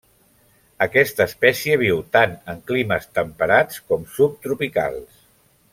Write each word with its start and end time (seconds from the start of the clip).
Aquesta 0.85 1.27
espècie 1.31 1.77
viu 1.83 2.01
tant 2.17 2.33
en 2.55 2.65
climes 2.71 3.07
temperats 3.19 3.85
com 3.93 4.09
subtropicals. 4.19 5.25